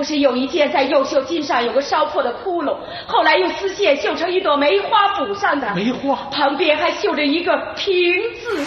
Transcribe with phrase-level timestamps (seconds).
[0.00, 2.74] 不是有一件在右袖襟上有个烧破的窟窿，
[3.06, 5.74] 后来用丝线绣成一朵梅花补上的。
[5.74, 7.94] 梅花旁边还绣着一个平
[8.40, 8.64] 字。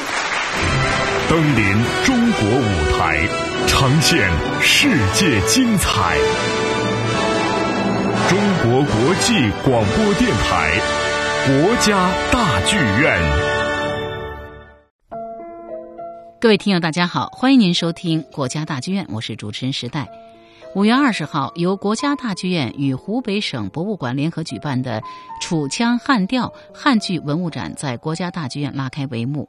[1.28, 1.66] 登临
[2.06, 3.18] 中国舞台，
[3.66, 4.30] 呈现
[4.62, 6.16] 世界精彩。
[8.30, 10.70] 中国国际广播电台，
[11.48, 13.20] 国家大剧院。
[16.40, 20.08] 各位听友，大家好，欢迎您收听国家大剧院，我是主持人时代。
[20.76, 25.04] 五月二十号，由国家大剧院与湖北省博物馆联合举办的
[25.40, 29.48] “楚腔汉调”汉剧文物展在国家大剧院拉开帷幕。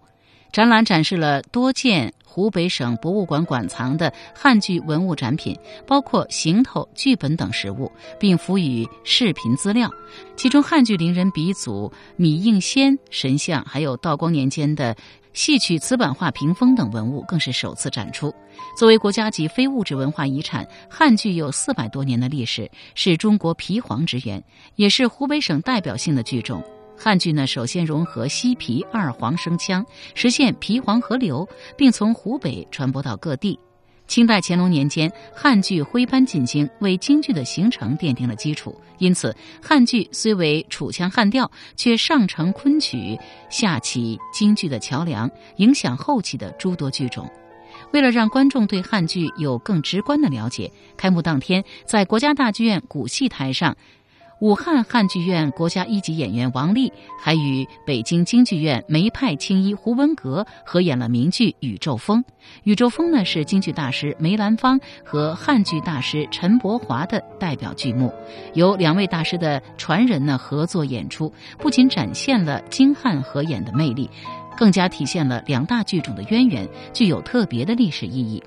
[0.52, 9.90] 展览展示了多件湖北省博物馆馆藏的汉剧文物展品，包括行头、剧本等实物，并附予视频资料。
[10.36, 14.94] 其中，汉剧伶人鼻祖米应仙神像，还有道光年间的。
[15.34, 18.32] 戏曲瓷板画屏风等文物更是首次展出。
[18.78, 24.42] 作为国家级非物质文化遗产，汉剧有四百多年的历史，是中国皮黄之源，
[24.76, 26.62] 也是湖北省代表性的剧种。
[26.96, 33.58] 汉剧呢，首先融合西皮、二黄声腔，实现皮黄合流，并从湖北传播到各地。
[34.06, 38.78] 清代乾隆年间，汉剧徽班进京，为京剧的形成奠定了基础。
[38.98, 43.18] 因此，汉剧虽为楚腔汉调，却上承昆曲，
[43.50, 47.28] 下启京剧的桥梁，影响后期的诸多剧种。
[47.92, 53.76] 为了让观众对汉剧有更直观的了解，开幕当天在国家大剧院古戏台上。
[54.40, 62.22] 武汉汉剧院国家一级演员王丽，还与北京京剧院梅派青衣胡文阁合演了名剧《宇宙风》。
[62.64, 68.12] 《宇宙风》呢是京剧大师梅兰芳和汉剧大师陈伯华的代表剧目，
[68.54, 74.10] 由两位大师的传人呢合作演出，不仅展现了京汉合演的魅力，
[74.56, 78.42] 更加体现了两大剧种的渊源，具有特别的历史意义。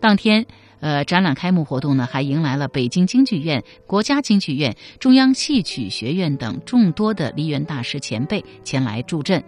[0.00, 0.46] 当天。
[0.80, 9.42] 呃，展览开幕活动呢，还迎来了北京京剧院、国家京剧院、中央戏曲学院等众多的梨园大师前辈前来助阵。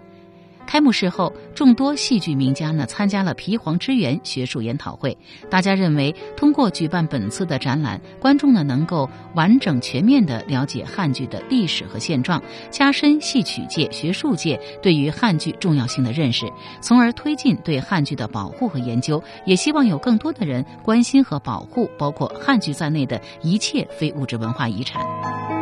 [0.70, 5.19] 开幕式后，众多戏剧名家呢参加了皮黄之源学术研讨会。
[5.50, 16.47] 大家认为，通过举办本次的展览，观众呢能够完整全面地了解汉剧的历史和现状，加深戏曲界、学术界对于汉剧重要性的认识，
[16.81, 19.20] 从而推进对汉剧的保护和研究。
[19.44, 25.59] 也希望有更多的人关心和保护包括汉剧在内的一切非物质文化遗产。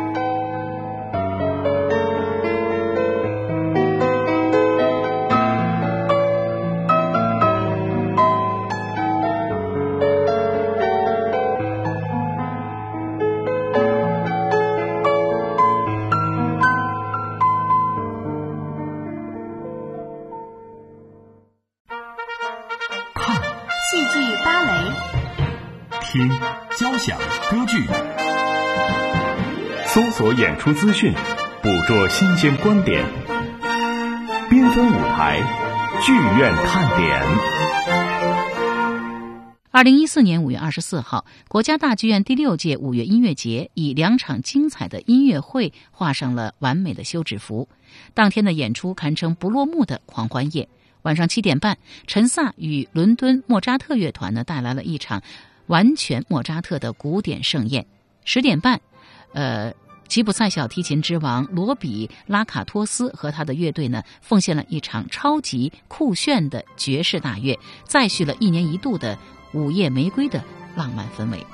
[29.87, 31.11] 搜索演出资讯，
[31.63, 33.03] 捕捉新鲜观点，
[34.47, 35.39] 缤纷舞台，
[36.03, 37.19] 剧院看点。
[39.71, 47.67] 二零一四年五月二十四号，国家大剧院第六届五月音乐节以两场精彩的音乐会画上了完美的休止符。
[48.13, 50.69] 当天的演出堪称不落幕的狂欢夜。
[51.01, 51.77] 晚上七点半，
[52.07, 55.21] 陈萨与伦敦莫扎特乐团呢带来了一场
[55.67, 57.85] 完全莫扎特的古典盛宴。
[58.25, 58.81] 十点半，
[59.33, 59.73] 呃。
[60.09, 69.19] 吉普赛小提琴之王罗比拉卡托斯和他的乐队呢，奉献了一场超级酷炫的爵士大乐，再续了一年一度的
[69.53, 70.43] 午夜玫瑰的
[70.75, 71.45] 浪漫氛围。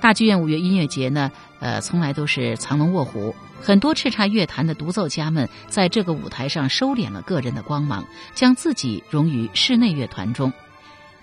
[0.00, 1.30] 大剧院五月音乐节呢，
[1.64, 10.52] 呃，从来都是藏龙卧虎，很多叱咤乐坛的独奏家们在这个舞台上收敛了个人的光芒，将自己融于室内乐团中。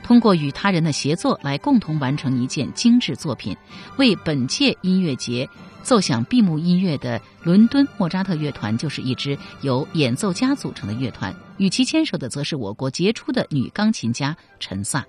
[0.01, 3.55] 通过与他人的协作来共同完成一件精致作品，
[3.97, 5.47] 为本届音乐节
[5.83, 15.05] 奏响闭幕音乐的伦敦莫扎特乐团就是一支由演奏家组成的乐团，与其牵手的则是我国杰出的女钢琴家陈萨。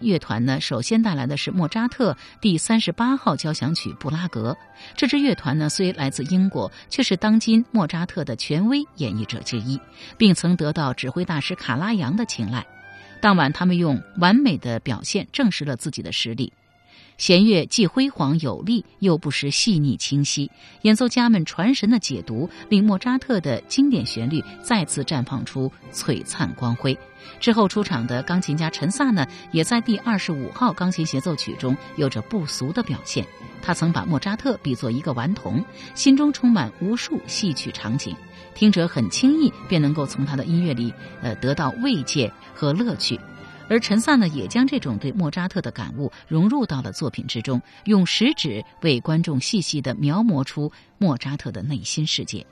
[0.00, 4.56] 乐团呢，首先带来的是莫扎特第三十八号交响曲布拉格。
[4.96, 9.80] 这支乐团呢，虽来自英国，却是当今莫扎特的权威演绎者之一，
[10.16, 12.66] 并曾得到指挥大师卡拉扬的青睐。
[13.20, 16.52] 当晚，他们用完美的表现证实了自己的实力。
[17.18, 20.50] 弦乐既辉煌有力，又不失细腻清晰。
[20.82, 26.96] 演奏家们传神的解读，令莫扎特的经典旋律再次绽放出璀璨光辉。
[27.40, 33.26] 之后出场的钢琴家陈萨呢，也在第二十五号钢琴协奏曲中有着不俗的表现。
[33.60, 35.64] 他曾把莫扎特比作一个顽童，
[35.96, 38.14] 心中充满无数戏曲场景，
[38.54, 43.18] 听者很轻易便能够从他的音乐里，呃，得到慰藉和乐趣。
[43.68, 52.44] 而陈萨呢，也将这种对莫扎特的感悟融入到了作品之中，用食指为观众细细地描摹出莫扎特的内心世界。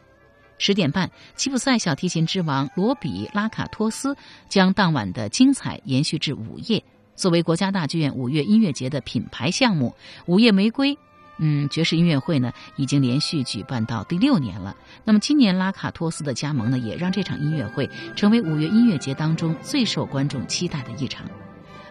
[0.59, 4.17] 十点半，吉普赛小提琴之王罗比拉卡托斯
[4.49, 6.83] 将当晚的精彩延续至午夜。
[7.15, 9.95] 作为国家大剧院五月音乐节的品牌项目，
[10.27, 10.97] 午夜玫瑰，
[11.39, 14.77] 嗯，爵士音乐会呢，已经连续举办到第六年了。
[15.05, 21.27] 那么今年拉卡托斯的加盟呢，也让这场音乐会成为五月音乐节当中最受观众期待的一场。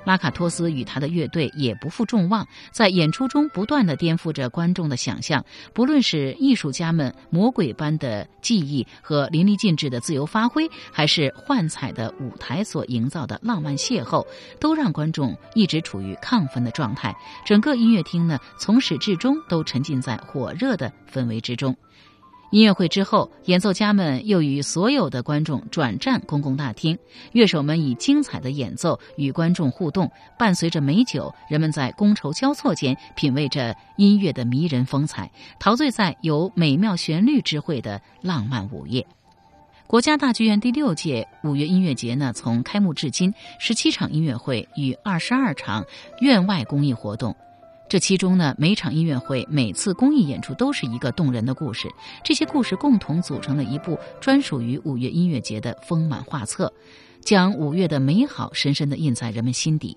[0.05, 5.43] 拉卡托斯与他的乐队也不负众望，在演出中不断的颠覆着观众的想象。
[5.73, 14.25] 不论是艺术家们魔鬼般的技艺和淋漓尽致的自由发挥，还是幻彩的舞台所营造的浪漫邂逅，
[14.59, 17.15] 都让观众一直处于亢奋的状态。
[17.45, 21.75] 整个音乐厅呢，从始至终都沉浸在火热的氛围之中。
[22.51, 26.97] 音乐会之后，演奏家们又与所有的观众转战公共大厅，
[27.33, 39.05] 乐手们以精彩的演奏与观众互动，伴随着美酒，人们在觥筹交错间品味着音乐的迷人风采，陶醉在有美妙旋律之会的浪漫午夜。
[39.87, 45.85] 国家大剧院第六届五月音乐节呢，从开幕至今，十七场音乐会与二十二场
[46.19, 47.35] 院外公益活动。
[47.87, 51.87] 这其中呢，每场音乐会、每次公益演出都是一个动人的故事。
[52.23, 56.73] 这些故事共同组成了一部专属于五月音乐节的丰满画册，
[57.21, 59.95] 将五月的美好深深地印在人们心底。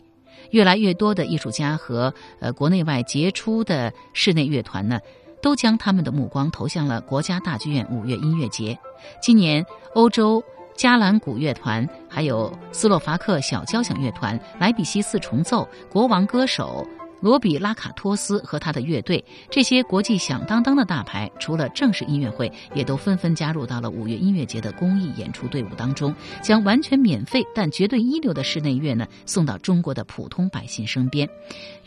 [0.50, 5.00] 越来越多的艺术家和呃国内外杰出的室内乐团呢，
[5.42, 8.78] 都将他们的目光投向了国家大剧院五月音乐节。
[9.22, 9.64] 今年，
[9.94, 10.42] 欧洲
[10.76, 16.86] 加兰古乐团、还有斯洛伐克小交响乐团、莱比锡四重奏、国王歌手。
[17.20, 31.28] 罗比拉卡托斯和他的乐队，这些国际响当当的大牌，除了正式音乐会，也都纷纷加入到了五月音乐节的公益演出队伍当中，将完全免费但绝对一流的室内乐呢送到中国的普通百姓身边。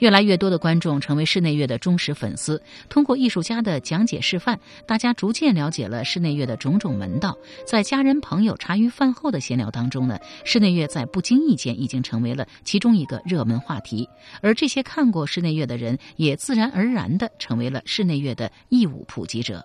[0.02, 7.38] 越来越多的观众成为室内乐的忠实粉丝，通过艺术家的讲解示范，大家逐渐了解了室内乐的种种门道。
[7.66, 14.10] 在家人朋友茶余饭后的闲聊当中呢，室内乐在不经意间已经成为了其中一个热门话题，
[14.42, 15.22] 而这些看过。
[15.32, 19.64] 室内乐的人也自然而然地成为了室内乐的义务普及者。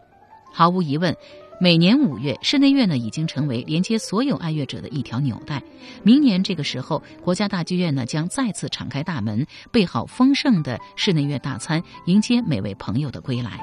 [0.53, 1.17] 毫无疑问，
[1.59, 5.63] 每年五月，室内乐呢已经成为连接所有爱乐者的一条纽带。
[6.03, 13.59] 明年这个时候，国家大剧院呢将再次敞开大门，备好丰盛的室内乐大餐，迎接每位朋友的归来。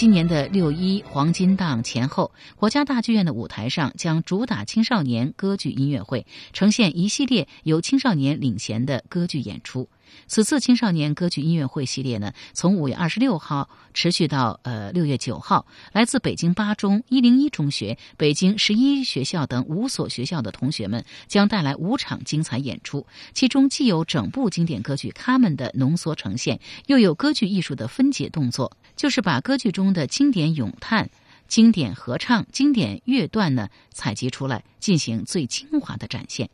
[0.00, 9.90] 今年的六一黄金档前后，国家大剧院的舞台上将主打青少年歌剧音乐会，呈现一系列由青少年领衔的歌剧演出。
[10.26, 31.10] 此次青少年歌剧音乐会系列呢，从五月二十六号持续到呃六月九号，来自北京八中、一零一中学、北京十一学校等五所学校的同学们将带来五场精彩演出，其中既有整部经典歌剧《卡门》的浓缩呈现，又有歌剧艺术的分解动作，就是把歌剧中的经典咏叹、
[31.48, 36.48] 经典合唱、经典乐段呢采集出来，进行最精华的展现。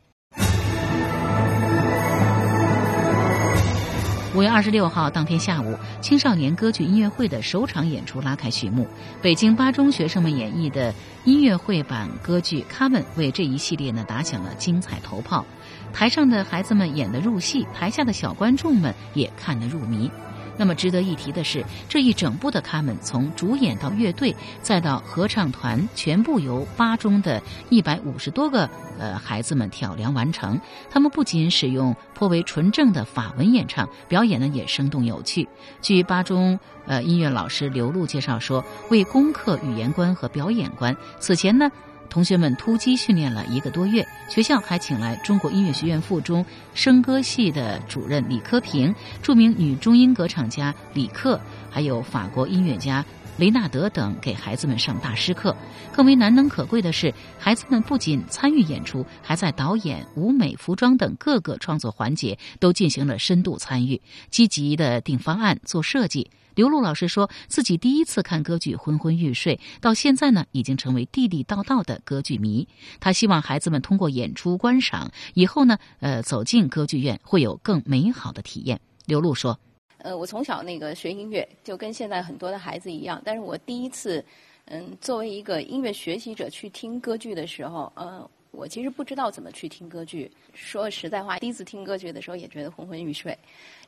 [4.37, 8.87] 五月二十六号当天下午，青少年歌剧音乐会的首场演出拉开序幕。
[9.23, 10.93] 北京八中学生们演绎的
[11.25, 15.43] 音乐会版歌剧《卡门》为这一系列呢打响了精彩头炮。
[15.90, 20.11] 台上的孩子们演得入戏，台下的小观众们也看得入迷。
[20.57, 30.59] 那么值得一提的是，这一整部的《卡门》从主演到乐队再到合唱团，全部由八中的一百五十多个呃孩子们挑梁完成。
[30.91, 35.49] 他们不仅使用颇为纯正的法文演唱，表演呢也生动有趣。
[35.83, 41.71] 据八中呃音乐老师刘璐介绍说，为攻克语言关和表演关，此前呢。
[42.07, 46.45] 同学们突击训练了一个多月，学校还请来中国音乐学院附中
[46.75, 53.05] 声歌系的主任李科平、著名女中音歌唱家李克，还有法国音乐家
[53.37, 55.55] 雷纳德等给孩子们上大师课。
[55.93, 66.31] 更为难能可贵的是，孩子们不仅参与演出，还在导演、舞美、服装等各个创作环节都进行了深度参与，积极的定方案、做设计。
[66.57, 72.67] 刘璐老师说自己第一次看歌剧昏昏欲睡，到现在呢已经成为地地道道的歌剧迷。
[72.99, 78.81] 他希望孩子们通过演出观赏，以后呢，呃，走进歌剧院会有更美好的体验。
[79.05, 79.61] 刘璐说
[80.01, 84.25] ：“呃，我从小那个学音乐，就跟现在很多的孩子一样，但是我第一次，
[84.65, 90.31] 嗯，作为一个音乐学习者去听歌剧的时候，呃。”我其实不知道怎么去听歌剧。
[90.55, 93.37] 说实在话，第一次听歌剧的时候也觉得昏昏欲睡。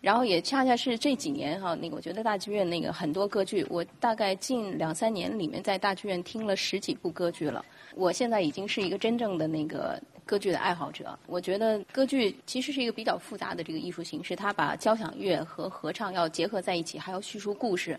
[0.01, 7.65] 然后也恰恰是这几年哈，那个我觉得大剧院那个很多歌剧，我大概近两三年里面在大剧院听了十几部歌剧了。
[7.95, 11.19] 我现在已经是一个真正的那个歌剧的爱好者。
[11.27, 17.99] 我觉得歌剧其实是一个比较复杂的这个艺术形式，它把交响乐和合唱要结合在一起，还要叙述故事。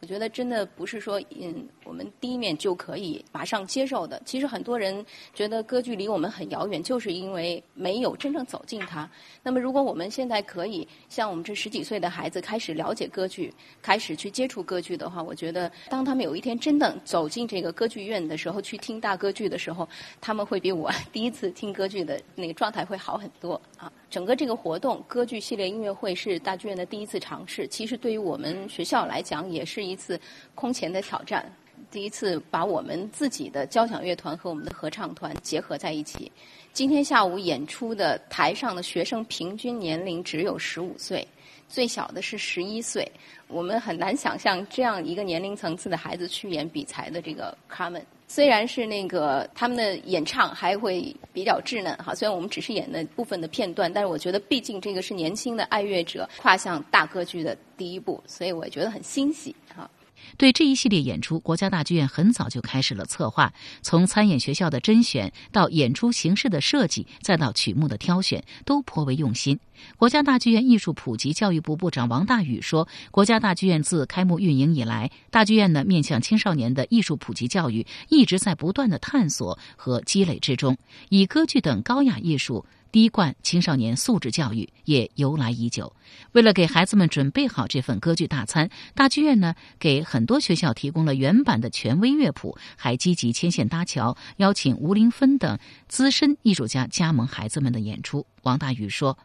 [0.00, 4.20] 我觉得真的不是说，嗯，我们第一面就可以马上接受的。
[4.26, 9.08] 其实很多人觉得歌剧离我们很遥远，就是因为没有真正走进它。
[9.42, 19.88] 那么，如果我们现在可以像我们这十几岁的孩子开始了解歌剧，开始去接触歌剧的话，我觉得当他们有一天真的走进这个歌剧院的时候，去听大歌剧的时候，
[20.20, 23.90] 他们会比我 第一次听歌剧的那个状态会好很多啊。
[24.14, 27.66] 整个这个活动，歌剧系列音乐会是大剧院的第一次尝试。
[27.66, 30.20] 其实对于我们学校来讲，也是一次
[30.54, 31.52] 空前的挑战。
[31.90, 36.30] 第一次把我们自己的交响乐团和我们的合唱团结合在一起。
[36.72, 41.26] 今天下午演出的台上的学生平均年龄只有十五岁，
[41.68, 43.10] 最小的是十一岁。
[43.48, 48.00] 我们很难想象这样一个年龄层次的孩子去演比才的这个《卡门》。
[48.26, 59.88] 虽然是那个他们的演唱还会比较稚嫩哈，虽然我们只是演的部分的片段，但是我觉得毕竟这个是年轻的爱乐者跨向大歌剧的第一步，所以我觉得很欣喜哈。
[60.36, 63.52] 对这一系列演出，国家大剧院很早就开始了策划，
[63.82, 69.58] 从参演学校的甄选到演出形式的设计，再到曲目的挑选，都颇为用心。
[69.96, 80.78] 国家大剧院艺术普及教育部部长王大宇说：“国家大剧院自开幕运营以来，大剧院呢面向青少年的艺术普及教育一直在不断的探索和积累之中，
[81.08, 85.92] 以歌剧等高雅艺术。”滴灌青少年素质教育也由来已久。
[86.30, 95.58] 为了给孩子们准备好这份歌剧大餐，大剧院呢给很多学校提供了原版的权威乐谱，还积极牵线搭桥，邀请吴林芬等
[95.88, 98.24] 资深艺术家加盟孩子们的演出。
[98.44, 99.18] 王大宇说：“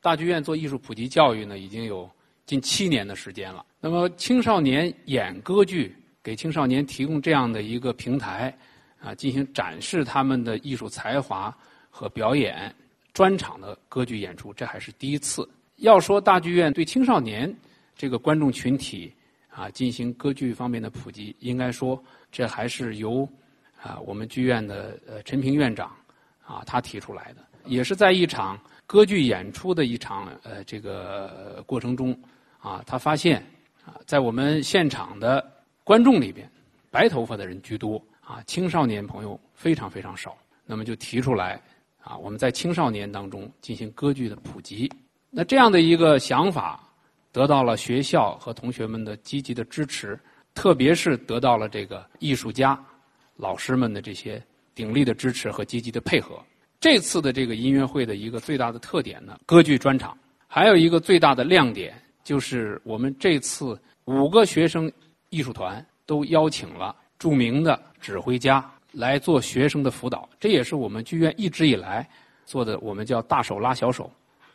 [0.00, 2.10] 大剧院做艺术普及教育呢，已经有
[2.46, 3.62] 近七年的时间了。
[3.82, 8.56] 那么青少年演歌剧，给青少年提供这样的一个平台，
[8.98, 11.54] 啊，进行展示他们的艺术才华
[11.90, 12.74] 和表演。”
[13.14, 15.48] 专场的歌剧演出，这还是第一次。
[15.76, 17.52] 要说大剧院对青少年
[17.96, 19.12] 这个观众群体
[19.48, 23.26] 啊进行歌剧方面的普及，应该说这还是由
[23.80, 25.96] 啊我们剧院的呃陈平院长
[26.44, 32.16] 啊他提出来的，也是在一场歌剧演出的一场呃这个过程中
[32.58, 33.40] 啊，他发现
[33.84, 35.44] 啊在我们现场的
[35.84, 36.50] 观众里边，
[36.90, 41.60] 白头发的人居多啊，青少年朋友非常非常少，那么就提出来。
[42.04, 44.92] 啊，我们在青少年当中进行歌剧的普及，
[45.30, 46.80] 那这样的一个想法
[47.32, 50.16] 得到了学校和同学们的积极的支持。
[50.54, 52.80] 特别是得到了这个艺术家、
[53.34, 54.40] 老师们的这些
[54.72, 56.40] 鼎力的支持和积极的配合。
[56.78, 64.88] 这次的这个音乐会的一个最大的特点呢，歌剧专场，还有一个最大的亮点就是我们这次五个学生
[65.30, 72.08] 艺术团都邀请了著名的指挥家来做学生的辅导，这也是我们剧院一直以来
[72.46, 74.10] 做的，我们叫大手拉小手，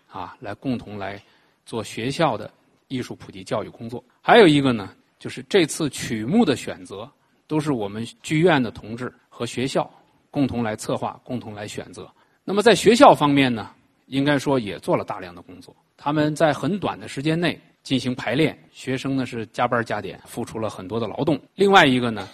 [0.08, 1.22] 啊，来共同来
[1.66, 2.50] 做学校的
[2.88, 4.04] 艺术普及教育工作。
[4.22, 7.10] 还有一个呢，就是这次曲目的选择
[7.48, 9.90] 都是我们剧院的同志和学校
[10.32, 12.10] 共同来策划、共同来选择。
[12.44, 13.72] 那么在学校方面呢，
[14.08, 15.76] 应该说也做了大量的工作。
[15.98, 21.40] 他们在很短的时间内进行排练，学生呢是加班加点，付出了很多的劳动。
[21.56, 22.28] 另外一个呢，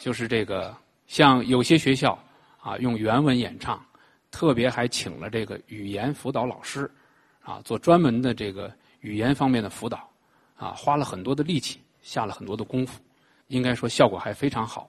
[0.00, 0.74] 就是这个
[1.12, 2.18] 像有些学校
[2.58, 3.78] 啊用原文演唱，
[4.30, 6.90] 特别还请了这个语言辅导老师
[7.42, 10.08] 啊做专门的这个语言方面的辅导
[10.56, 12.98] 啊，花了很多的力气，下了很多的功夫，
[13.48, 14.88] 应该说效果还非常好。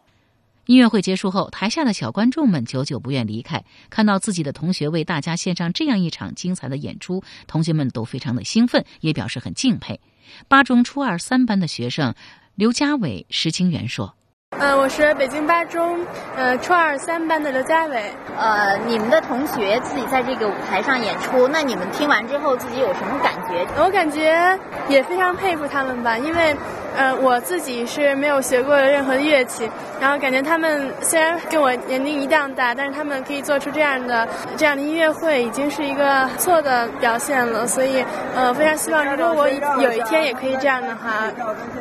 [0.67, 3.61] 音乐会结束后，台下的小观众们久久不愿离开。
[3.89, 9.99] 看到自己的同学为大家献上这样一场精彩的演出，同学们都非常的兴奋，也表示很敬佩。
[10.47, 12.15] 八中初二三班的学生
[12.55, 14.15] 刘家伟、石清源说
[14.59, 15.99] ：“呃，我是北京八中
[16.35, 18.13] 呃初二三班的刘佳伟。
[18.37, 23.65] 呃，你们的同学自己在这个舞台上演出，那你们听完之后自己有什么感觉？
[23.81, 24.57] 我感觉
[24.87, 26.55] 也非常佩服他们吧，因为。”
[26.95, 29.69] 呃，我自己是没有学过任何乐器，
[29.99, 37.65] 然后感觉他们虽然跟我年龄一样大，但是他们可以做出这样的这样的音乐会，已经是一个不错的表现了。
[37.65, 38.03] 所以，
[38.35, 39.49] 呃，非常希望如果我
[39.81, 41.31] 有一天也可以这样的话，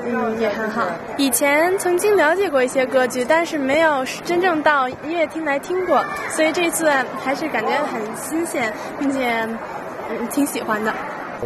[0.06, 0.86] 嗯，也很好。
[1.16, 6.90] 以前曾经了解过一些歌剧，但是没有真正到音乐厅来听过，所以这次
[7.22, 9.46] 还是感觉很新鲜，并且
[10.10, 10.92] 嗯挺喜欢的。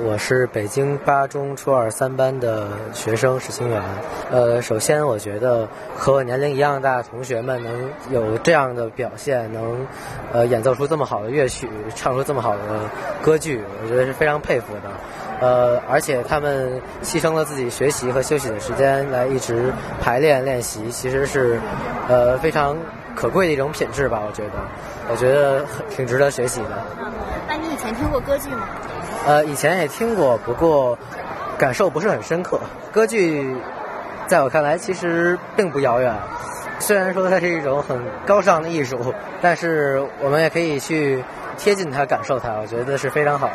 [0.04, 3.82] 我是北京八中初二三班的学生石清源。
[4.30, 9.86] 呃，首先我觉得和我年龄一样大的同学们能有这样的表现，能
[10.32, 12.60] 呃演奏出这么好的乐曲，唱出这么好的
[13.22, 14.90] 歌剧，我觉得是非常佩服的。
[15.40, 21.58] 呃，而且他们牺牲了自己学习和休息的时间来一直排练练习，其实是
[22.06, 22.76] 呃非常
[23.14, 24.22] 可贵的一种品质吧。
[24.26, 24.52] 我觉得，
[25.10, 26.84] 我觉得挺值得学习的。
[27.48, 28.68] 那你以前听过歌剧吗？
[29.26, 30.96] 呃，以前也听过，不过
[31.58, 32.60] 感受不是很深刻。
[32.92, 33.54] 歌剧
[34.28, 36.14] 在我看来其实并不遥远，
[36.78, 39.12] 虽然说它是一种很高尚的艺术，
[39.42, 41.24] 但是我们也可以去
[41.58, 43.54] 贴近它、感受它，我觉得是非常好的。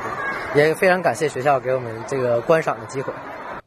[0.54, 3.14] 也非常感谢学校给我们这个观赏的机会。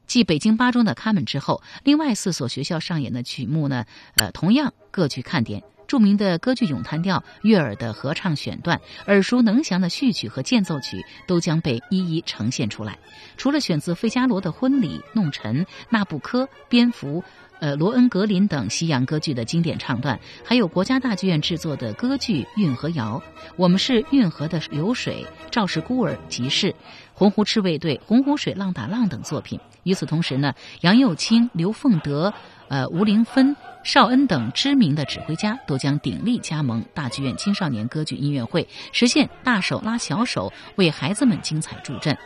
[0.07, 3.87] 继北京八中的卡门之后，另外四所学校上演的曲目呢，
[4.17, 5.63] 呃，同样各具看点。
[5.87, 12.99] 著名的歌剧咏叹调、悦耳的合唱选段、耳熟能详的序曲和间奏曲都将被一一呈现出来。
[13.37, 17.21] 除了选自《费加罗的婚礼》《弄臣》《纳布科》《蝙蝠》、
[17.61, 23.23] 呃《罗恩格林》等西洋歌剧的经典唱段，还有国家大剧院制作的歌剧《运河谣》。
[23.57, 26.75] 我们是运河的流水，赵氏孤儿集市，
[27.13, 29.59] 洪湖赤卫队、洪湖水浪打浪等作品。
[29.85, 32.33] 与此同时呢，杨又清、刘凤德。
[32.75, 42.19] 呃，吴玲芬、邵恩等知名的指挥家都将鼎力加盟大剧院青少年歌剧音乐会，实现大手拉小手，为孩子们精彩助阵。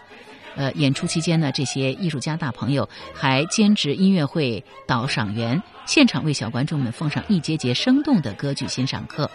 [0.56, 9.30] 呃，演出期间呢，这些艺术家大朋友还兼职音乐会导赏员，现场为小观众们奉上一节节生动的歌剧欣赏课。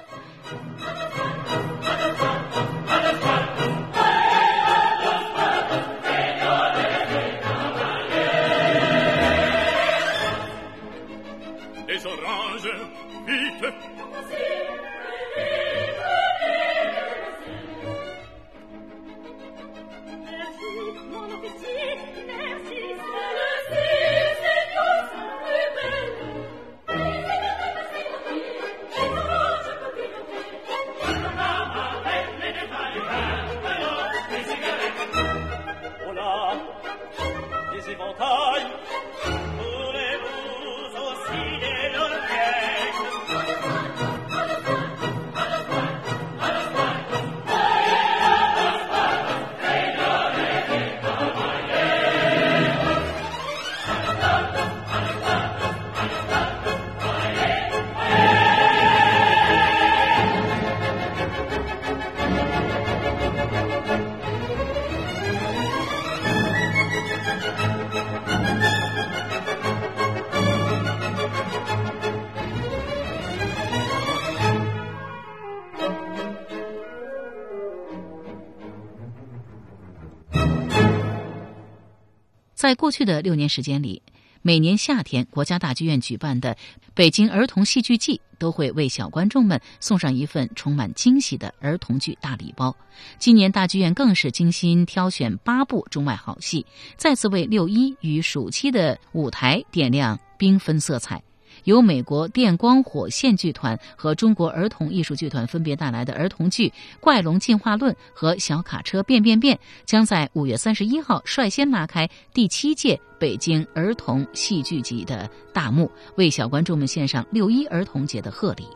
[82.73, 84.01] 在过去的六年时间里，
[84.41, 86.57] 每年夏天国家大剧院举办的
[86.95, 92.75] 北京儿童戏剧季，都会为小观众们送上一份充满惊喜的儿童剧大礼包。
[93.19, 96.65] 今年大剧院更是精心挑选八部中外好戏，
[96.97, 101.21] 再次为六一与暑期的舞台点亮缤纷色彩。
[101.63, 106.67] 由美国电光火线剧团和中国儿童艺术剧团分别带来的儿童剧
[106.99, 118.67] 《怪龙进化论》和《小卡车变变变》，将在五月三十一号率先拉开第七届北京儿童戏剧节的大幕，为小观众们献上六一儿童节的贺礼。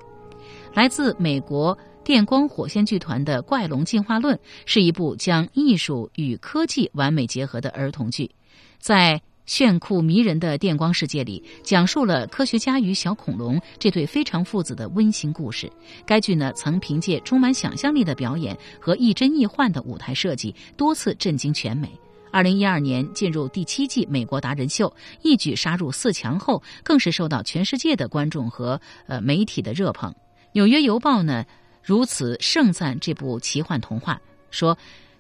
[0.73, 8.29] 来自美国电光火线剧团的《怪龙进化论》是一部将艺术与科技完美结合的儿童剧，
[8.79, 9.21] 在。
[9.47, 15.71] 炫酷迷人的电光世界里，讲述了科学家与小恐龙这对非常父子的温馨故事。
[16.05, 21.89] 该剧呢，曾凭借充满想象力的表演和亦真亦幻的舞台设计，多次震惊全美。
[22.29, 30.11] 二零一二年进入第七季美国达人秀，一举杀入四强后，更是受到全世界的观众和呃媒体的热捧。
[30.51, 31.45] 《纽约邮报》呢，
[31.81, 34.77] 如此盛赞这部奇幻童话，说。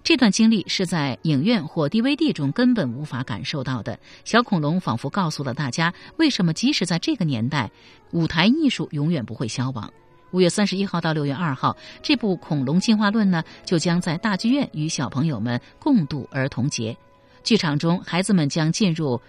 [0.07, 3.99] 这段经历是在影院或 DVD 中根本无法感受到的。
[4.23, 7.69] 小恐龙仿佛告诉了大家，为什么即使在这个年代，
[8.13, 9.91] 舞台艺术永远不会消亡。
[10.31, 16.95] 五月三十一号到六月二号，这部《恐龙进化论》呢，就将在大剧院与小朋友们共度儿童节。
[17.43, 19.21] 剧场中，孩子们将进入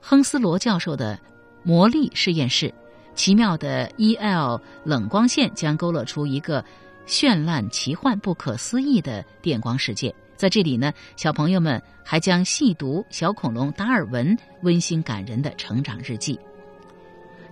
[0.00, 1.16] 亨斯罗教授的
[1.62, 2.74] 魔力实验室，
[3.14, 6.64] 奇妙的 EL 冷光线将勾勒出一个。
[7.08, 16.38] 绚烂、奇幻、不可思议的电光世界，在这里呢，小朋友们还将细读小恐龙达尔文温馨感人的成长日记。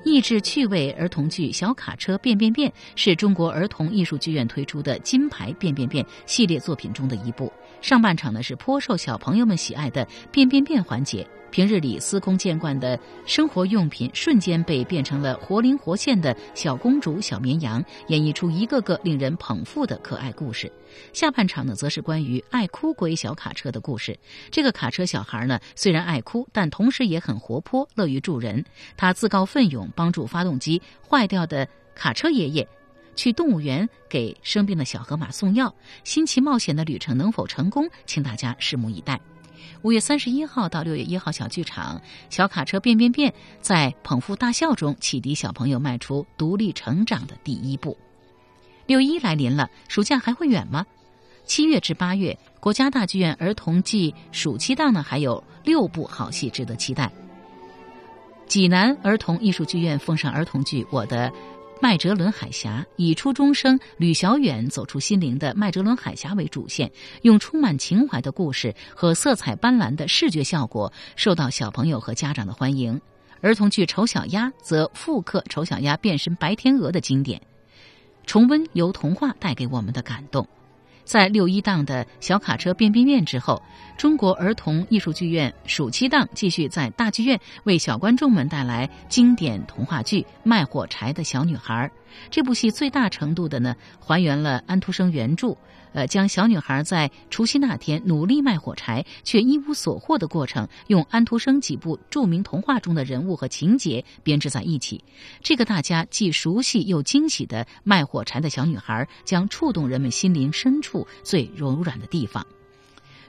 [0.05, 7.51] 益智趣味儿童剧《小卡车变变变》是中国儿童艺术剧院推出的金牌变变变系列作品中的一部。
[7.81, 11.27] 上半场呢是颇受小朋友们喜爱的变变变环节。
[11.53, 20.71] 平日里司空见惯的生活用品，瞬间被变成了活灵活现的小公主、小绵羊，演绎出一个个令人捧腹的可爱故事。
[21.15, 24.19] 下半场呢，则是关于爱哭鬼小卡车的故事。
[24.51, 28.63] 这个卡车小孩呢，虽然爱哭，但同时也很活泼，乐于助人。
[28.97, 32.69] 他自告奋勇帮助发动机坏掉的卡车爷爷
[33.17, 35.75] 去动物园给生病的小河马送药。
[36.05, 39.21] 新奇冒险的旅程能否成功，请大家拭目以待。
[39.83, 41.99] 五月三十一号到六月一号，小剧场
[42.31, 47.97] 《小卡车变变变》在捧腹大笑中启迪小朋友迈出独立成长的第一步。
[48.87, 50.87] 六一来临了，暑假还会远吗？
[51.45, 57.11] 七月至八月，国家大剧院儿童季暑期档呢，还有六部好戏值得期待。
[58.47, 61.29] 济南儿童艺术剧院奉上儿童剧《我的》。
[61.79, 66.91] 麦哲伦海峡以初中生吕小远走出心灵的麦哲伦海峡为主线，
[67.23, 72.99] 用充满情怀的故事和色彩斑斓的视觉效果，受到小朋友和家长的欢迎。
[73.43, 77.41] 儿童剧《丑小鸭》则复刻丑小鸭变身白天鹅的经典，
[78.25, 80.49] 重温由童话带给我们的感动。
[81.07, 83.63] 在六一档的小卡车变变变之后，
[83.97, 91.75] 中国儿童艺术剧院暑期档继续在大剧院为小观众们带来经典童话剧《卖火柴的小女孩》。
[92.29, 95.57] 这部戏最大程度的呢还原了安徒生原著。
[95.97, 105.03] 呃，将小女孩在除夕那天努力卖火柴却一无所获的过程，用安徒生几部著名童话中的人物和情节编织在一起。
[105.43, 112.47] 这个大家既熟悉又惊喜的卖火柴的小女孩，将触动人们心灵深处最柔软的地方。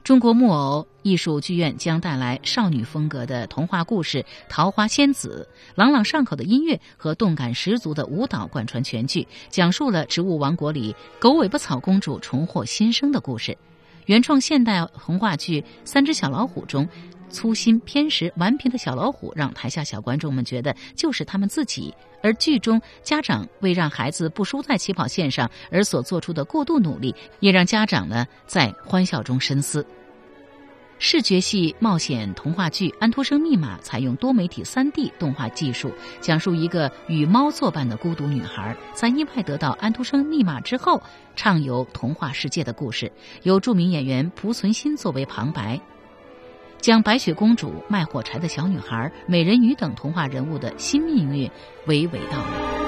[0.07, 13.57] 中国木偶艺术剧院将带来少女风格的童话故事《桃花仙子》，朗朗上口的音乐和动感十足的舞蹈贯穿全剧，讲述了植物王国里狗尾巴草公主重获新生的故事。
[14.05, 16.87] 原创现代童话剧《三只小老虎》中，
[17.29, 21.93] 粗心偏食顽皮的小老虎让台下小观众们觉得就是他们自己，
[22.23, 29.85] 而剧中家长为让孩子不输在起跑线上而所做出的过度努力，也让家长呢在欢笑中深思。
[30.99, 41.03] 视觉系冒险童话剧《安徒生密码》采用多媒体 3D 动画技术，讲述一个与猫作伴的孤独女孩，在意外得到安徒生密码之后，
[41.35, 43.11] 畅游童话世界的故事。
[43.43, 45.79] 由著名演员濮存昕作为旁白，
[46.79, 51.47] 将白雪公主、卖火柴的小女孩、美人鱼等童话人物的新命运
[51.85, 52.86] 娓娓道来。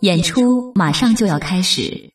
[0.00, 2.10] 演出马上就要开始。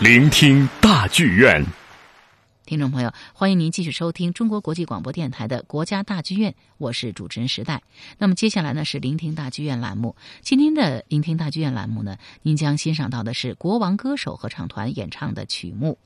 [0.00, 1.64] 聆听大剧院，
[2.66, 7.82] 听众朋友，欢迎您继续收听中国国际广播电台的国家大剧院，我是主持人时代。
[8.18, 10.16] 那么接下来呢是聆听大剧院栏目。
[10.40, 15.98] 今天的聆听大剧院栏目呢，您将欣赏到的是国王歌手合唱团演唱的曲目。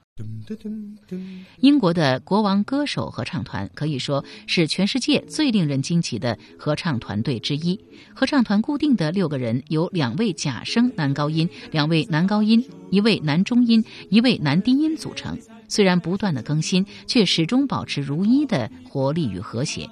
[1.59, 7.81] 英国的国王歌手合唱团可以说是全世界最令人惊奇的合唱团队之一。
[8.15, 15.37] 合唱团固定的六个人由两位假声男高音、两位男高音、一位男中音、一位男低音组成。
[15.67, 19.91] 虽然不断的更新，却始终保持如一的活力与和谐。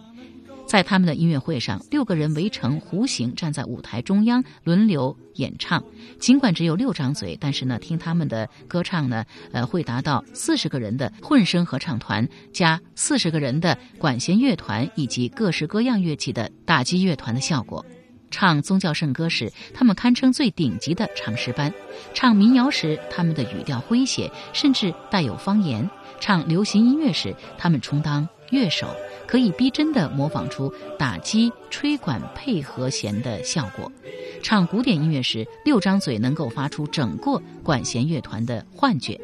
[0.73, 5.85] 在他们的音乐会上，六个人围成弧形站在舞台中央，轮流演唱。
[6.19, 17.85] 尽管只有六张嘴，但是呢，听他们的歌唱呢，呃，会达到四十个人的混声合唱团加四十个人的管弦乐团以及各式各样乐器的打击乐团的效果。
[18.31, 21.71] 唱宗教圣歌时，他们堪称最顶级的唱诗班；
[22.15, 25.87] 唱民谣时，他们的语调诙谐，甚至带有方言；
[26.19, 28.87] 唱流行音乐时，他们充当乐手。
[29.25, 33.91] 可以逼真的模仿出打击、吹管配合弦的效果。
[34.43, 39.19] 唱古典音乐时，六张嘴能够发出整个管弦乐团的幻觉。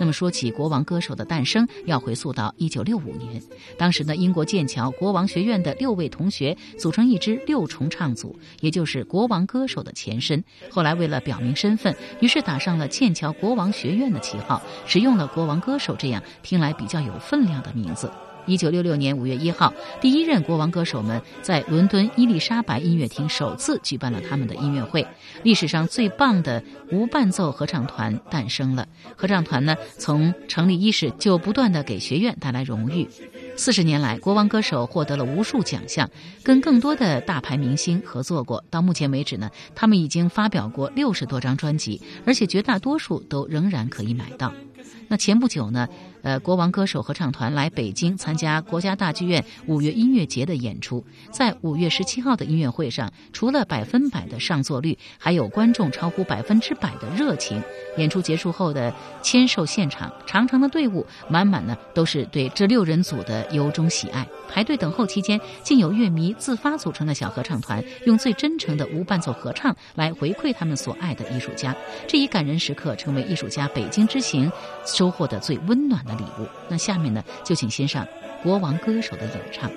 [0.00, 3.40] 那么说起国王歌手的诞生，要回溯到一九六五年，
[3.78, 10.42] 当时呢，英国剑桥国王学院的六位同学组成一支六重唱组，也就是国王歌手的前身。
[10.70, 18.10] 后来为了表明身份，于是打上了剑桥国王学院的旗号，使用了国王歌手这样听来比较有分量的名字。
[18.46, 25.06] 一九六六年五月一号，第一任国王歌手们在伦敦伊丽莎白音乐厅首次举办了他们的音乐会，
[25.42, 28.86] 历史上最棒的无伴奏合唱团诞生了。
[29.16, 33.08] 合唱团呢，从成立伊始就不断的给学院带来荣誉。
[33.56, 36.10] 四十年来，国王歌手获得了无数奖项，
[36.42, 38.64] 跟更多的大牌明星合作过。
[38.70, 44.52] 到目前为止呢，他们已经发表过六十多张专辑，而且绝大多数都仍然可以买到。
[45.08, 45.86] 那前不久呢，
[46.22, 51.04] 呃，国王歌手合唱团来北京参加国家大剧院五月音乐节的演出。
[51.30, 57.62] 在五月十七号的音乐会上，除了百分百的上座率，还有观众超乎百分之百的热情。
[57.98, 64.26] 演出结束后的签售现场，长长的队伍，满满呢都是对这六人组的由衷喜爱。
[64.48, 71.74] 排队等候期间，竟有乐迷自发组成的小合唱团，用最真诚的无伴奏合唱来回馈他们所爱的艺术家。
[72.06, 74.50] 这一感人时刻，成为艺术家北京之行。
[74.84, 76.46] 收获的最温暖的礼物。
[76.68, 78.06] 那下面呢，就请欣赏
[78.42, 79.70] 国王歌手的演唱。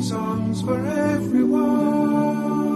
[0.00, 2.69] Songs for everyone.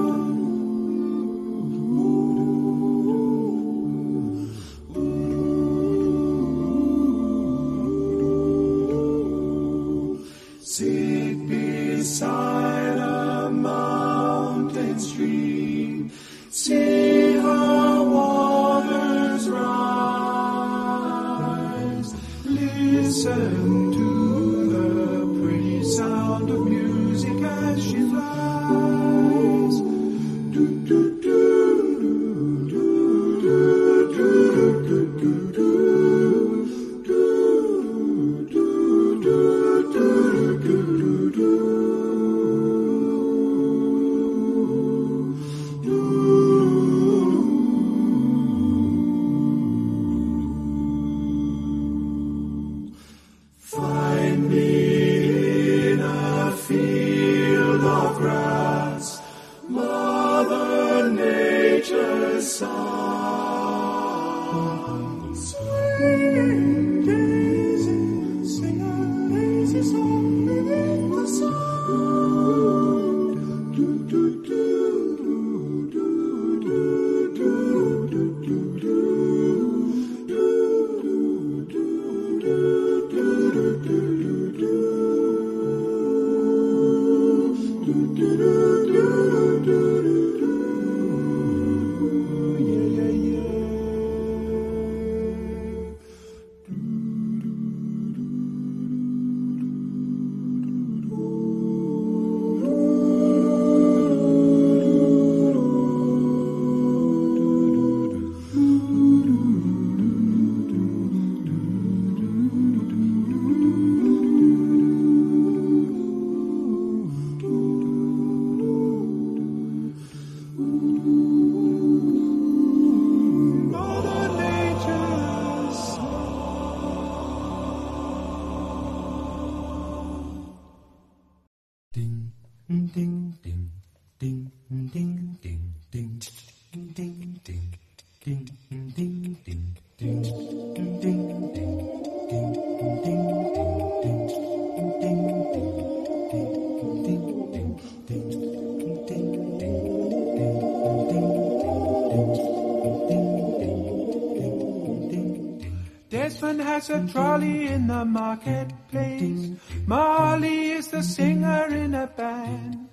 [156.90, 159.52] A trolley in the marketplace.
[159.86, 162.88] Molly is the singer in a band.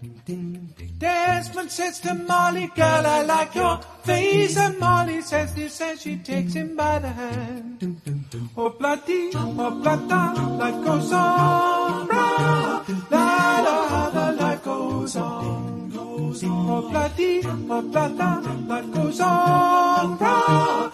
[0.97, 4.55] Desmond says to Molly, girl, I like your face.
[4.55, 8.01] And Molly says this as she takes him by the hand.
[8.55, 12.07] Oh, bloody, oh, blada, life goes on.
[12.07, 15.91] La, la, the life goes on.
[15.95, 20.17] Oh, bloody, oh, blada, life goes on.
[20.17, 20.90] Blah,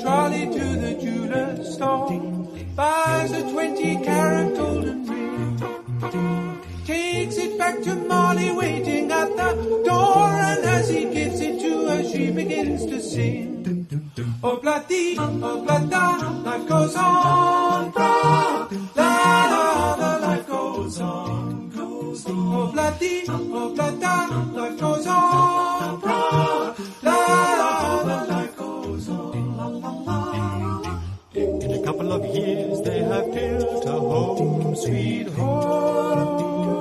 [0.00, 2.10] trolley to the jeweler's store,
[2.74, 10.28] buys a 20 carat golden ring, takes it back to Molly waiting at the door,
[10.28, 13.86] and as he gives it to her, she begins to sing.
[14.42, 22.32] Oh, bloody, oh, blada, life goes on, blah, la, la, life goes on, goes on.
[22.36, 24.19] Oh, bloody, oh, blada,
[34.90, 36.80] sweet home.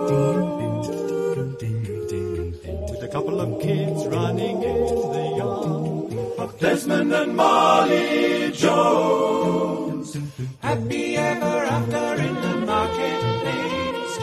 [2.89, 4.82] With a couple of kids running in
[5.15, 10.17] the yard of Desmond and Molly Jones.
[10.60, 14.15] Happy ever after in the marketplace.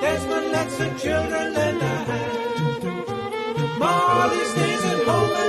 [0.00, 3.78] Desmond lets the children lend a hand.
[3.78, 5.43] Molly stays at home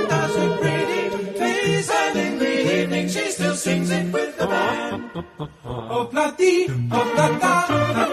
[6.36, 7.54] ti, ta, ta,
[7.94, 8.05] ta,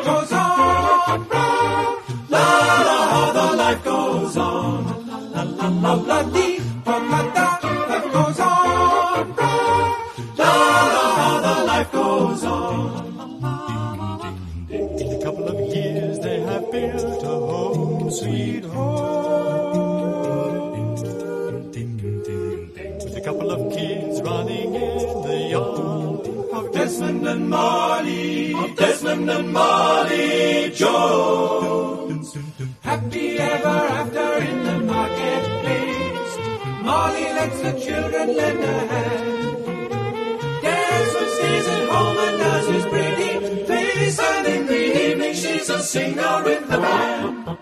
[46.43, 47.57] with the band,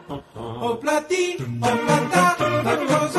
[0.64, 1.26] Oh, platy,
[1.64, 1.78] oh,
[2.12, 3.11] plata, the cosa.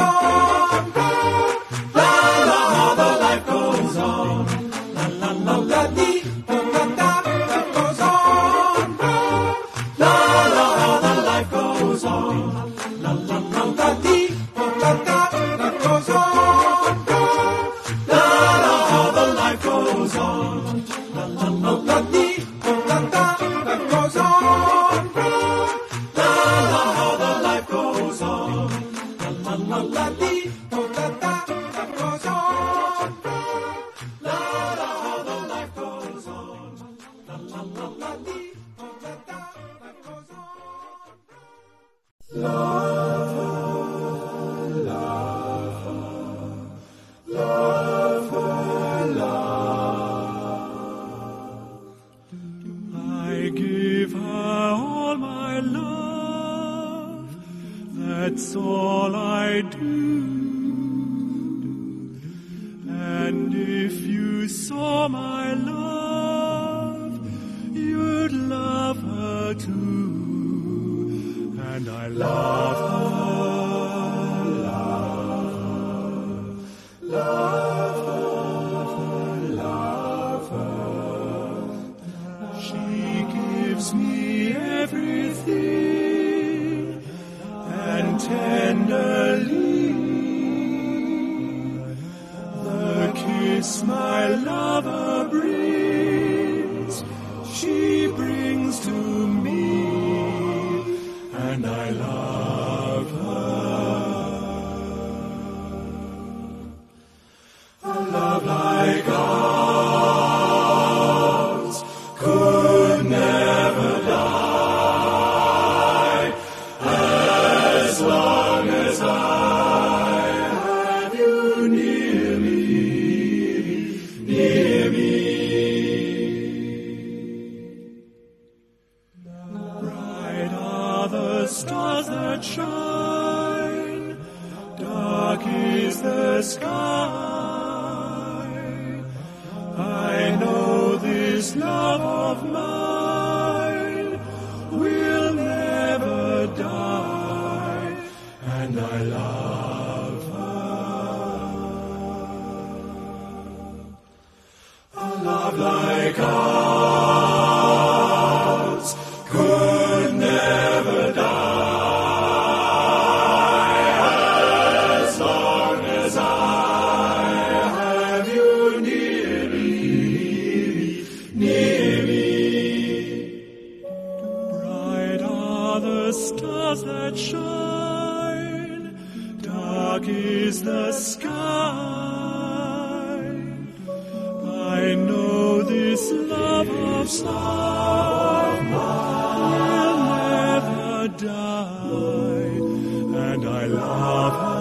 [193.15, 194.52] And I love her,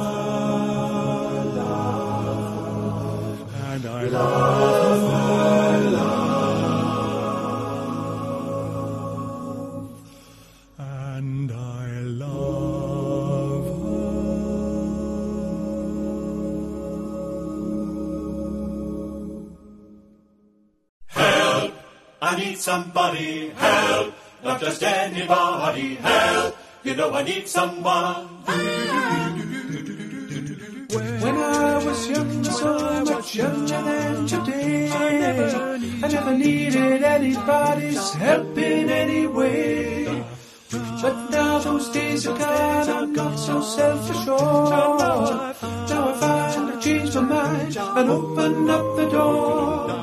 [24.81, 25.95] just anybody.
[25.95, 26.57] Help!
[26.83, 28.27] You know I need someone.
[31.21, 34.89] When I was younger, so much younger than today,
[36.03, 40.25] I never needed anybody's help in any way.
[41.01, 44.69] But now those days are gone, I've got so self-assured.
[45.89, 50.00] Now I find I've changed my mind and opened up the door.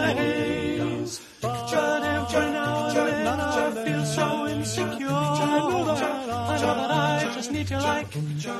[0.00, 1.20] The haze.
[1.40, 5.08] But every now and then I feel so insecure.
[5.08, 8.16] I know that I just need you like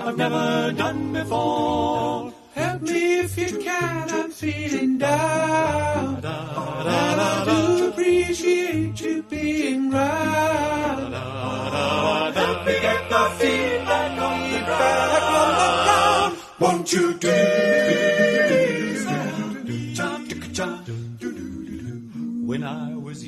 [0.06, 2.32] I've never done before.
[2.54, 6.16] Help me if you can, I'm feeling down.
[6.16, 11.14] And I do appreciate you being round.
[12.34, 13.86] Help me get the ground.
[14.66, 16.36] Back on the ground.
[16.58, 17.99] Won't you do?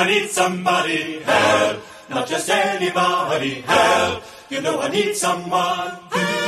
[0.00, 1.20] I need somebody.
[1.20, 1.82] Help.
[2.08, 3.60] Not just anybody.
[3.60, 4.22] Help.
[4.48, 5.90] You know I need someone.
[6.10, 6.40] Help.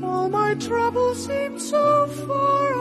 [0.03, 2.80] All my troubles seem so far away.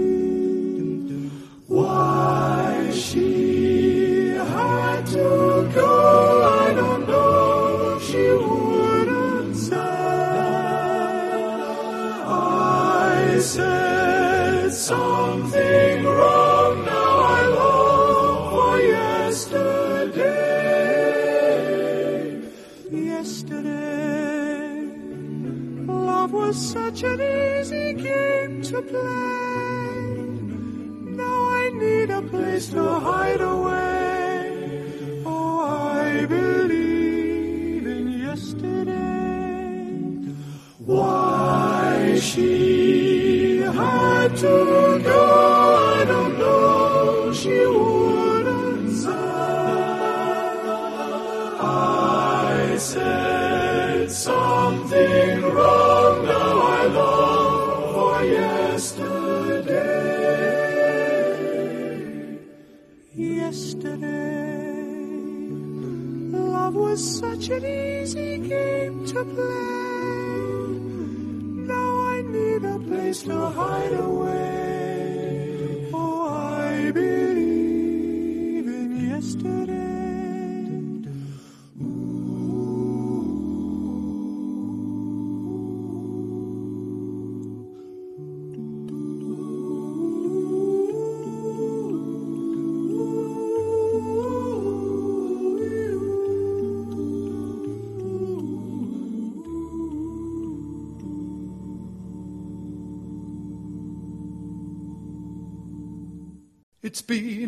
[73.11, 74.50] place hide away.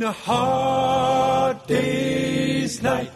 [0.04, 3.12] A hard day's night.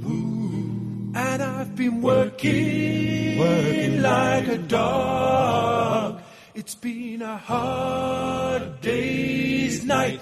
[0.00, 6.22] Ooh, and I've been working, working like a dog.
[6.54, 10.20] It's been a hard day's night.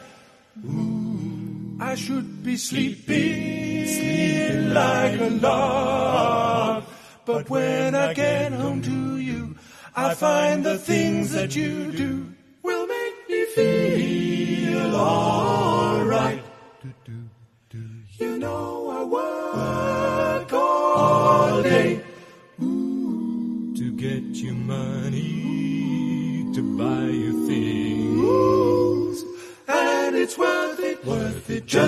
[0.65, 6.85] Ooh, I should be sleeping, sleeping like a log.
[7.25, 9.55] But when I get home to you,
[9.95, 12.10] I find the things that you do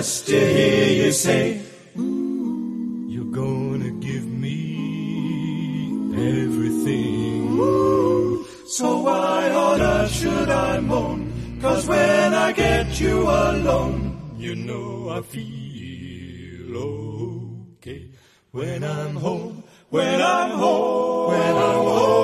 [0.03, 1.61] just to hear you say,
[1.97, 4.59] ooh, you're gonna give me
[6.11, 7.57] everything.
[7.57, 11.31] Ooh, so why on earth should I moan?
[11.61, 16.75] Cause when I get you alone, you know I feel
[17.77, 18.09] okay.
[18.51, 22.22] When I'm home, when I'm home, when I'm home,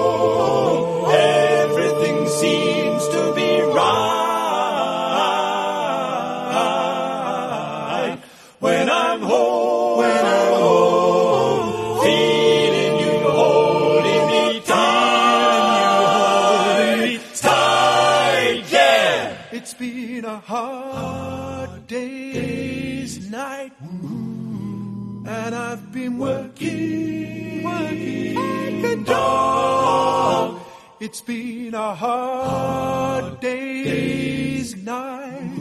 [31.10, 35.58] It's been a hard day's night.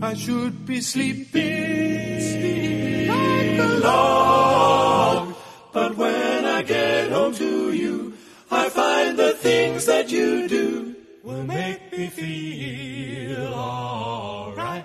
[0.00, 5.34] I should be sleeping, sleeping like a log.
[5.72, 8.14] But when I get home to you,
[8.48, 14.84] I find the things that you do will make me feel alright.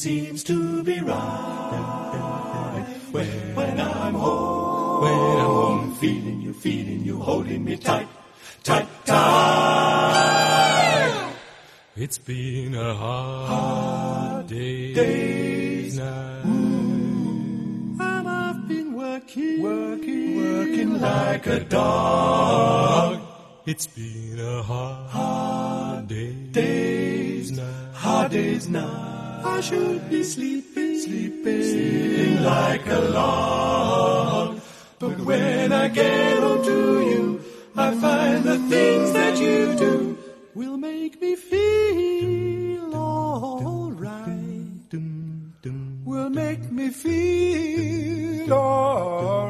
[0.00, 2.86] Seems to be right.
[3.12, 8.08] When, when I'm home, when I'm home, feeling you, feeling you, holding me tight,
[8.62, 9.20] tight, tight.
[11.96, 16.44] It's been a hard hard day's night.
[16.44, 18.00] Mm.
[18.00, 23.20] And I've been working, working, working like a dog.
[23.66, 29.09] It's been a hard, hard day, day's night, hard day's night.
[29.44, 34.60] I should be sleeping, sleeping, sleeping like a log.
[34.98, 37.40] But when I get home to you,
[37.76, 40.18] I find the things that you do
[40.54, 44.30] will make me feel alright.
[46.04, 49.49] Will make me feel alright.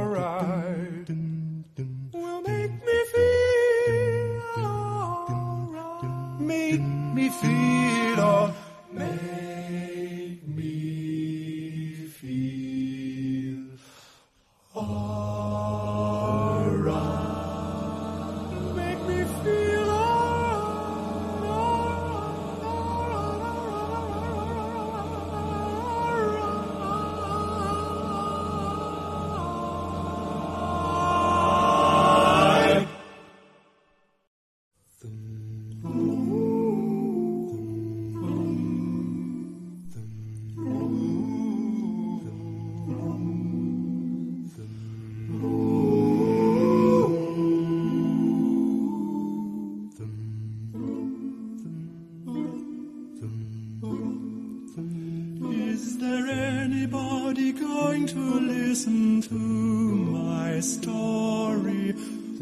[58.80, 61.94] Listen to my story,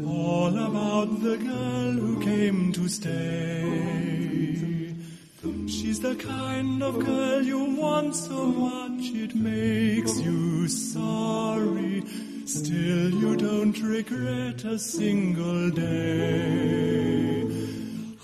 [0.05, 4.19] all about the girl who came to stay.
[5.67, 12.03] She's the kind of girl you want so much it makes you sorry.
[12.45, 17.43] Still you don't regret a single day.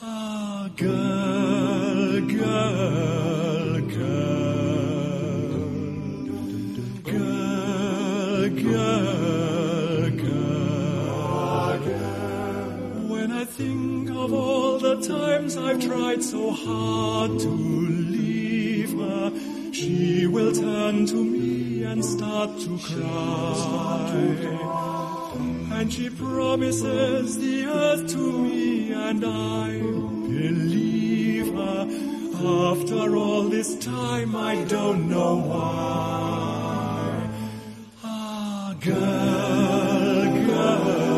[0.01, 3.34] Ah, girl, girl.
[14.95, 19.31] The times I've tried so hard to leave her,
[19.71, 24.11] she will turn to me and start to cry.
[25.73, 31.87] And she promises the earth to me, and I believe her.
[32.45, 37.29] After all this time, I don't know why.
[38.03, 41.14] Ah, girl, girl,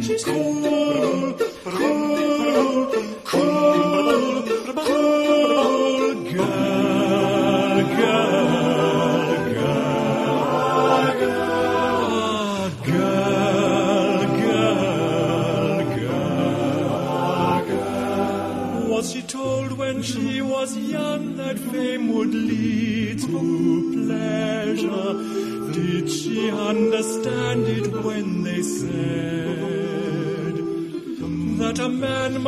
[0.00, 1.34] She's cool,
[1.64, 2.07] cool,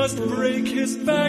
[0.01, 1.20] must break his back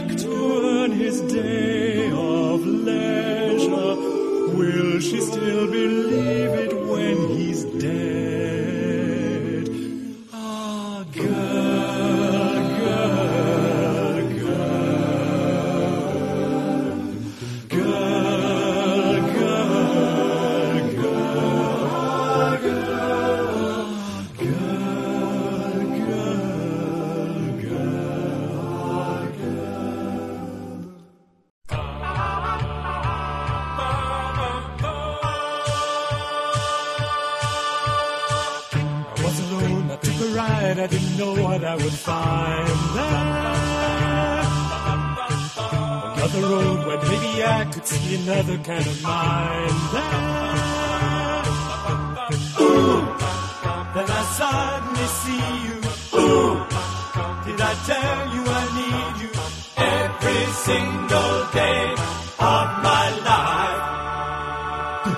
[65.04, 65.14] You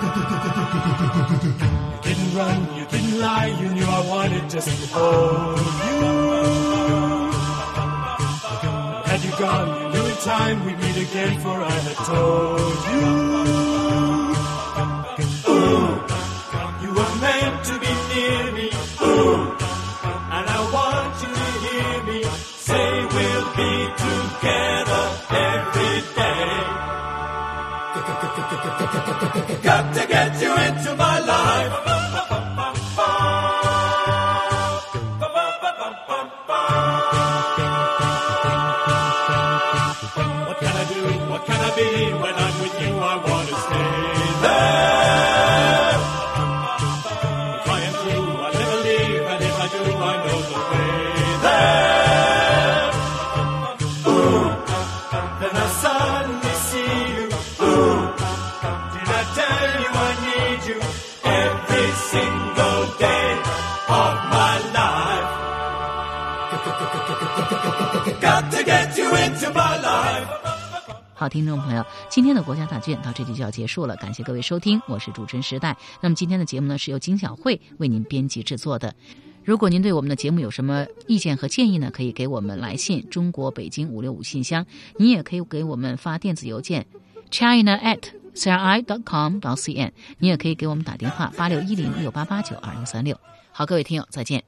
[2.02, 6.00] didn't run, you didn't lie, you knew I wanted just to hold you.
[9.04, 13.04] Had you gone, you knew in time we'd meet again, for I had told you.
[15.52, 15.92] Ooh,
[16.82, 18.68] you were meant to be near me.
[19.02, 19.63] Ooh,
[71.16, 75.76] 好，听众朋友，今天的国家大剧院到这里就要结束了，感谢各位收听，我是主持人时代。
[76.00, 78.94] 那么今天的节目呢是由金小慧为您编辑制作的。
[79.44, 84.66] 如果您对我们的节目有什么意见和建议呢，可以给我们来信，中国北京五六五信箱。
[84.96, 86.86] 您也可以给我们发电子邮件
[87.30, 88.00] ，china at
[88.34, 89.92] cri dot com dot cn。
[90.18, 93.18] 您也可以给我们打电话八六一零六八八九二零三六。
[93.52, 94.44] 好，各位听友，再见。